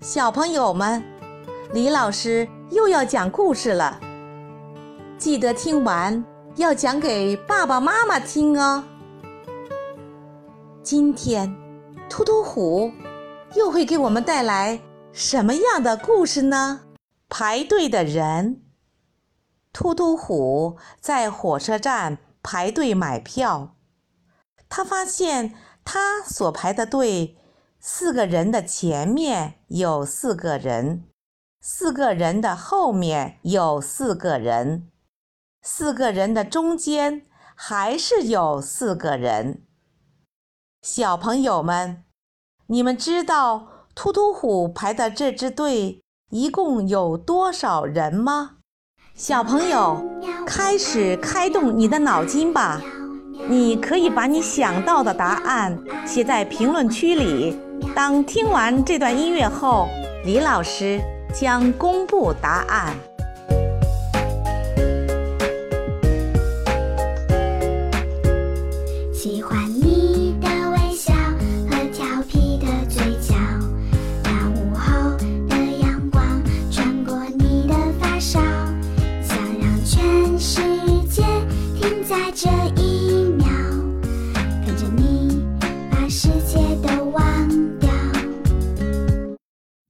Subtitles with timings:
[0.00, 1.02] 小朋友们，
[1.72, 3.98] 李老师又要讲故事了，
[5.16, 6.22] 记得听完
[6.56, 8.84] 要讲给爸爸妈妈听哦。
[10.82, 11.56] 今天，
[12.10, 12.92] 突突虎
[13.54, 14.78] 又会给我们带来
[15.12, 16.82] 什么样的故事呢？
[17.30, 18.62] 排队的人，
[19.72, 23.74] 突突虎在火车站排队买票，
[24.68, 25.54] 他发现
[25.86, 27.38] 他所排的队。
[27.88, 31.04] 四个人的前面有四个人，
[31.60, 34.88] 四个人的后面有四个人，
[35.62, 37.22] 四个人的中间
[37.54, 39.62] 还是有四个人。
[40.82, 42.02] 小朋友们，
[42.66, 48.56] 你们知道突突虎排的这支队一共有多少人吗？
[49.14, 50.04] 小朋友，
[50.44, 52.82] 开始开动你的脑筋吧！
[53.48, 57.56] 你可以把你想到的答案写在评论区里。
[57.96, 59.88] 当听完这段音乐后，
[60.22, 61.00] 李老师
[61.32, 62.94] 将公布答案。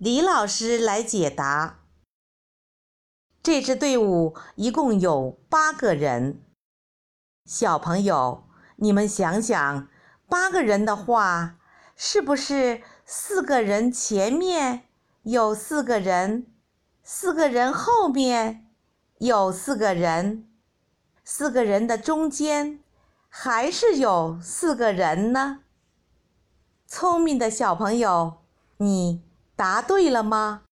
[0.07, 1.81] 李老师来解答。
[3.43, 6.41] 这支队伍一共有八个人。
[7.45, 8.45] 小朋友，
[8.77, 9.89] 你们想想，
[10.29, 11.57] 八个人的话，
[11.97, 14.85] 是不是四个人前面
[15.25, 16.47] 有四个人，
[17.03, 18.65] 四个人后面
[19.19, 20.49] 有四个人，
[21.25, 22.79] 四个人的中间
[23.29, 25.65] 还是有四个人呢？
[26.87, 28.45] 聪明的小朋友，
[28.77, 29.26] 你。
[29.57, 30.63] 答对了吗？